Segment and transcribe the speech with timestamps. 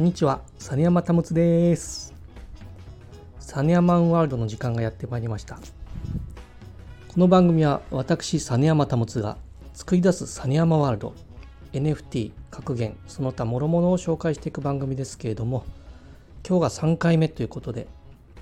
[0.00, 2.14] こんにちは、実山保です。
[3.38, 5.56] サネヤマンワールドの時間がやってまいりました。
[7.08, 9.36] この番組は私、実山保が
[9.74, 11.14] 作り出す実山ワールド、
[11.74, 15.66] NFT、格言、その他諸々を紹介していく番組ですけれども、
[16.48, 17.86] 今日が3回目ということで、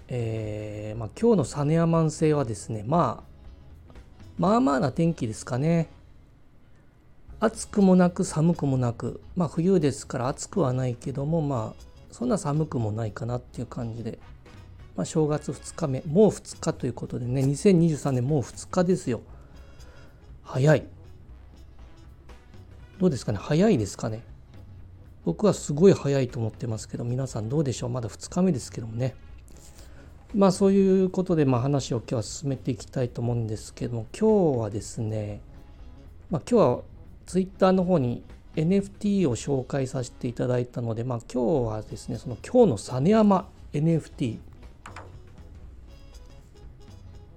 [0.07, 3.95] えーまあ、今日の実山星はですね、まあ、
[4.39, 5.89] まあまあな天気ですかね。
[7.41, 14.19] 暑くもなく寒くもなくまあ冬ですから暑くはないけどもまあそんな寒くもないかなっていう感じで、
[14.97, 19.21] まあ、正月2日目もう2日ということでね2023年もう2日ですよ。
[20.43, 20.87] 早い。
[22.99, 23.39] どうですかね？
[23.41, 24.25] 早いですかね？
[25.25, 27.91] 僕はすごい早いと思ってますけど皆さんどうでしょう？
[27.91, 29.15] まだ2日目ですけどもね。
[30.35, 35.41] まあそういうことでまあ話を今日は進めていきたいと思うんですけども今日はですね
[36.31, 36.81] まあ今日は
[37.29, 38.23] ツイッターの方に
[38.57, 44.39] NFT を紹介させていただいたので、まあ、今日はですね、その今日の実山 NFT、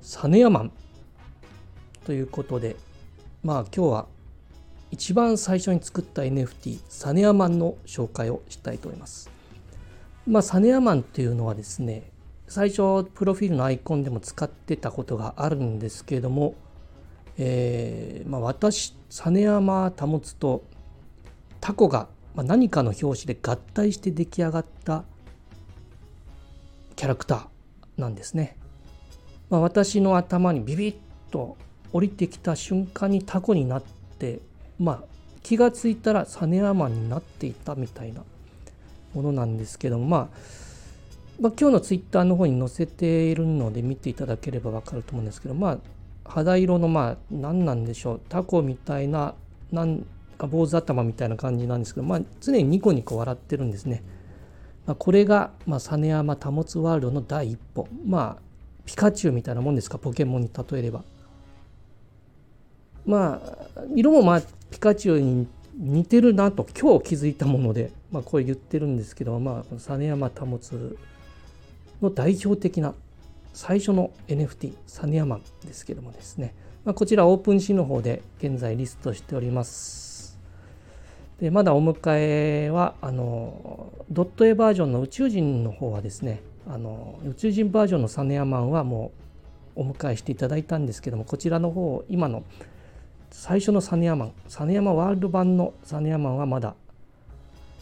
[0.02, 0.72] 実山
[2.06, 2.78] ということで、
[3.44, 4.06] まあ今日は
[4.92, 9.30] 一番最初に作った NFT、サネアマンの紹介をしたいと思います。
[10.26, 12.10] まあ、サネアマンっていうのはですね、
[12.48, 16.56] 最初、プロフィールのアイコンでも使ってたことがあるんですけれども、
[17.38, 20.64] えーまあ、私実山保と
[21.60, 25.04] タコが何かの表紙で合体して出来上がった
[26.96, 28.58] キャラクターなんですね。
[29.50, 30.96] まあ、私の頭にビビッ
[31.30, 31.58] と
[31.92, 33.84] 降りてきた瞬間にタコになっ
[34.18, 34.40] て、
[34.80, 35.04] まあ、
[35.44, 38.24] 気がついたら実山になっていたみたいな
[39.14, 40.28] ものなんですけども、まあ、
[41.40, 45.78] まあ、今日のツイッターの方に載せているので見ていただければ分かると思うんですけど、まあ、
[46.34, 49.36] 肌色のまあ何なんでしょうタコみたいな
[49.72, 50.06] なん
[50.38, 54.02] か坊主頭みたいな感じなんですけど、まあ、常にニコニコ笑ってるんですね。
[54.86, 57.88] まあ、これが、まあ、実山保つワールドの第一歩。
[58.06, 58.42] まあ
[58.86, 60.00] ピカチュウみたいなもんですか？
[60.00, 61.04] ポケモンに例えれば。
[63.06, 70.98] まあ色もまあピカチュウに似てるなと今日気づいたもので、まあ、これ言ってるんですけど、まあ、実山保つ
[72.02, 72.94] の代表的な
[73.54, 76.54] 最初の NFT サネアマンですけどもですね、
[76.86, 80.40] まあ、こちらオープンシーの方で現在リストしております。
[81.40, 89.12] でまだお迎えはあのドット絵バージョンの宇宙人の方はですねあの宇宙人バージョンのサネアマンはも
[89.76, 92.44] うお迎えしていただいたんですけどもこちらの方今の
[93.32, 96.76] 最初のサネアマンサネアマワールド版のサネアマンはまだ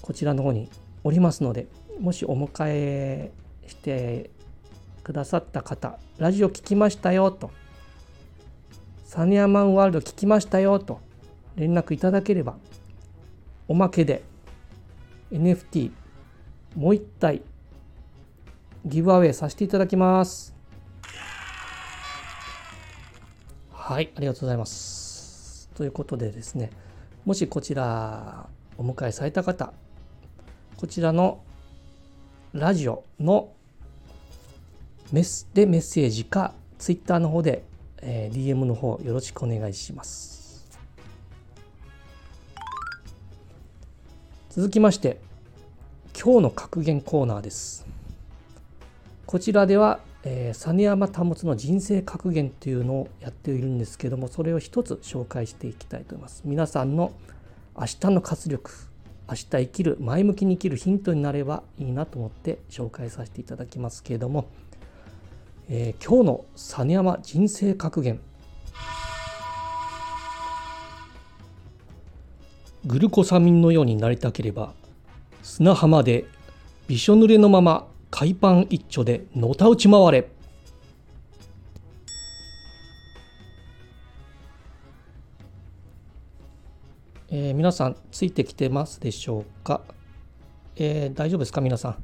[0.02, 0.70] こちらの方に
[1.04, 1.68] おりますので
[2.00, 3.32] もしお迎え
[3.68, 4.30] して
[5.10, 7.50] くださった方、ラジオ聞きましたよと、
[9.06, 11.00] サニアマンワールド聞きましたよと
[11.56, 12.58] 連絡いただければ、
[13.68, 14.22] おまけで
[15.32, 15.90] NFT
[16.76, 17.42] もう一体
[18.86, 20.54] ギブアウェイさせていただきます。
[23.72, 25.70] はい、ありがとうございます。
[25.74, 26.70] ということでですね、
[27.26, 29.74] もしこちらお迎えされた方、
[30.78, 31.42] こちらの
[32.54, 33.50] ラジオの
[35.12, 37.64] メスでメッセージか Twitter の方で、
[38.02, 40.70] えー、DM の方よろしくお願いします。
[44.52, 45.20] 続きまして
[46.20, 47.88] 今日の格言コーナーです。
[49.26, 56.44] こちらでは、えー、実山保の人生格言というのをやっているんですけどもそれを一つ紹介していきたいと思います。
[56.46, 57.14] 皆さんの
[57.76, 58.72] 明日の活力
[59.28, 64.50] 明日生きる前向きに生きるヒントになればいいなと思って紹介させていただきますけれども
[65.72, 68.20] えー、今日の実山人生格言。
[72.86, 74.74] グルコサミンのようになりたければ
[75.44, 76.26] 砂浜で
[76.88, 80.32] びしょ濡れのまま海パン一丁でのたうち回れ。
[87.30, 89.82] え、皆さんついてきてますでしょうか、
[90.78, 91.62] えー、大丈夫ですか？
[91.62, 92.04] 皆さん。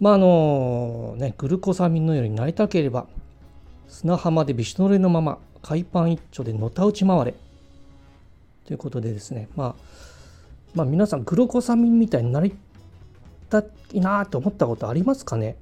[0.00, 3.06] まああのね、グルコサミンのようになりたければ、
[3.86, 7.34] 砂浜でびしょ濡れのまま海パン一丁でのたうち回れ。
[8.64, 9.74] ということでですね、まあ、
[10.74, 12.56] まあ皆さんグルコサミンみたいになり
[13.50, 13.62] た
[13.92, 15.56] いなと思ったことありますかね？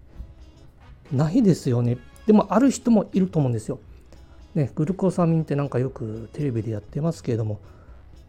[1.10, 1.98] ないですよね。
[2.26, 3.80] でもある人もいると思うんですよ。
[4.54, 7.58] ね、グルコサミンってなんかよくテレビでやってますけれども、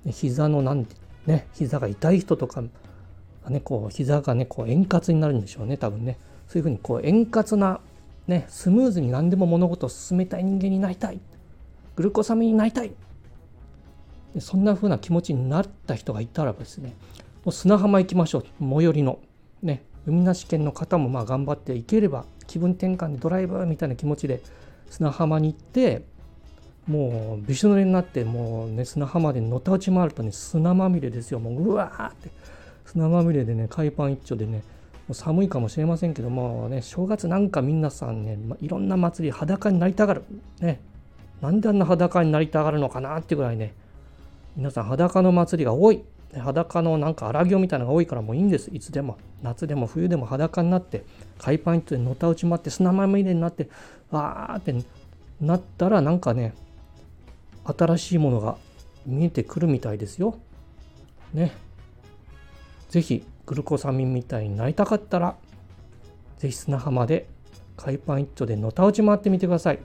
[0.09, 0.87] 膝のなん
[1.27, 2.63] ね、膝が痛い人とか
[3.49, 6.17] ね、こう膝がねこう円滑になるんでしょうね多分ね。
[6.47, 7.79] そういうふうにこう円滑な、
[8.27, 11.19] ね、スムーズに何でも物事を進めたい人間になりたい。
[11.95, 12.91] グルコサミンになりたい。
[14.39, 16.93] そんなふうな気持ちになった人がいたらばですね
[17.43, 18.45] もう砂浜行きましょう。
[18.59, 19.19] 最寄りの
[19.63, 24.41] ね海なし県の方もまあ頑張っていければ気分転換でドライブみたいな気持ちで
[24.89, 26.03] 砂浜に行って
[26.87, 31.39] もうびしょ濡れになってもうね砂浜でのたうち回るとね砂まみれですよ。
[31.39, 32.29] もううわーって。
[32.91, 34.63] 砂まみれでね海パン一丁でね
[35.07, 40.23] もう寒いかもしれませんけどもね正月なんか皆さんね、まいろんな祭り裸になりたがる。
[40.59, 40.79] ね。
[41.39, 43.73] なんであんな裸になりたがるのかなってぐらいね
[44.57, 46.03] 皆さん裸の祭りが多い。
[46.35, 48.71] 裸のなんか荒行みたいなのが多いからもういいんです。
[48.73, 49.17] いつでも。
[49.43, 51.03] 夏でも冬でも裸になって
[51.37, 53.69] 海パン一丁でのたうち回って砂まみれになって
[54.09, 54.75] わーって
[55.39, 56.53] なったらなんかね
[57.65, 58.57] 新しいものが
[59.05, 60.39] 見えてくるみたいですよ。
[61.33, 61.68] ね。
[62.89, 65.35] ぜひグルコサミンみたいになりたかったら
[66.37, 67.27] ぜひ砂浜で
[67.77, 69.79] 海パン一丁でのたうち回ってみてください。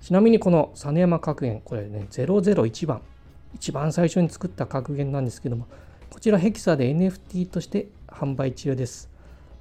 [0.00, 3.00] ちなみにこの実山格言これね001番
[3.54, 5.68] 一番最初に作った格言なんですけども
[6.10, 9.08] こちらヘキサで NFT として販売中です。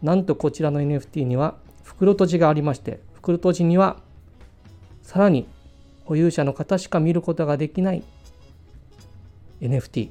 [0.01, 3.97] なんとこちらの NFT には袋閉じがありまして袋閉じには
[5.04, 5.47] さらに
[6.06, 8.04] 保有者の方しか見ることができない
[9.62, 10.09] NFT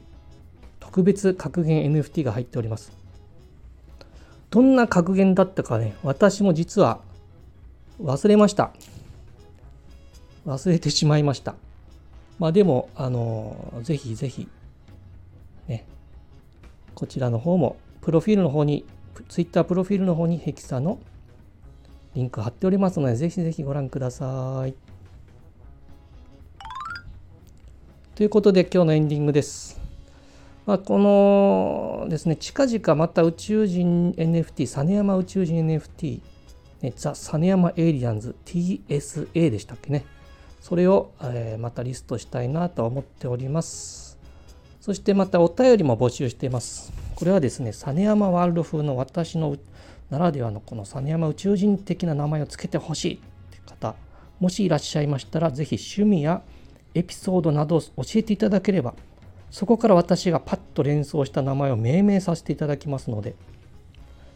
[0.91, 2.91] 特別格言 NFT が入っております。
[4.51, 7.01] どんな格言だったかね私も実は
[8.03, 8.73] 忘れました。
[10.45, 11.55] 忘れてしまいました。
[12.41, 14.49] まあでもあのぜひぜひ
[15.69, 15.87] ね
[16.97, 18.85] こちらの方もプロフィールの方に
[19.29, 20.99] Twitter プロフィールの方にヘキサの
[22.17, 24.75] リンク貼っておりますのでぜひぜひご覧ください。
[28.17, 29.80] ということで今日のエンディングです。
[30.67, 36.21] まあ、このですね、近々また宇宙人 NFT、実山宇宙人 NFT、
[36.83, 40.05] ね、ザ・実山エイリアンズ TSA でしたっけね。
[40.61, 44.19] それを、えー、またリストしたいなと思っております。
[44.81, 46.93] そしてまたお便りも募集しています。
[47.15, 49.57] これはですね、実山ワールド風の私の
[50.11, 53.19] ならではのこの実山宇宙人的な名前を付けてほしいっ
[53.51, 53.95] て方、
[54.39, 56.43] もしいらっしゃいましたら、ぜひ趣味や
[56.95, 57.87] エピソードなどを教
[58.17, 58.95] えていただければ
[59.51, 63.35] そこから私がパッと連想した名前を命名させていただきますので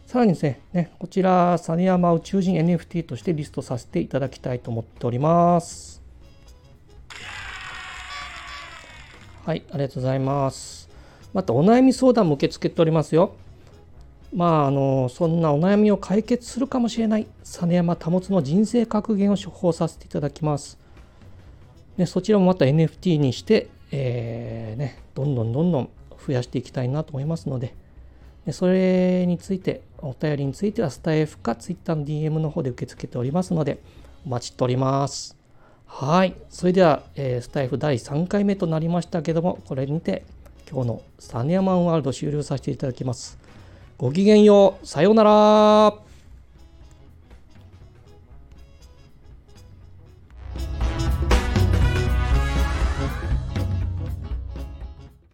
[0.05, 6.01] さらにですね、ねこちら、実山宇宙人 NFT としてリストさせていただきたいと思っております。
[9.45, 10.89] はい、ありがとうございます。
[11.33, 13.35] また、お悩み相談も受け付けておりますよ。
[14.33, 20.77] まあ、あの、そんなお悩みを解決するかもしれない、実山保の人生格言を処方させていただきます。
[21.97, 25.89] でそちらもまた NFT にして、えー、ね、どんどんどんどん
[26.25, 27.73] 増やしていきたいなと思いますので、
[28.45, 33.79] でそれについて、お便りについてはスタイフか Twitter の DM の方で受け付けておりますので、
[34.25, 35.35] お待ちしております。
[35.85, 36.35] はい。
[36.49, 40.25] それでは、えー、スタイフ第3回目となりましたけども、これにて
[40.69, 43.37] 今日のサネアマンワールド終了させていただきます。
[43.97, 44.85] ごきげんよう。
[44.85, 46.04] さようなら。